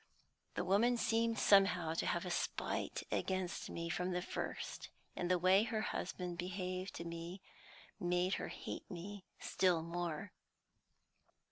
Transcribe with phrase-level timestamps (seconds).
[0.55, 5.37] The woman seemed somehow to have a spite against me from the first, and the
[5.37, 7.39] way her husband behaved to me
[7.99, 10.31] made her hate me still more.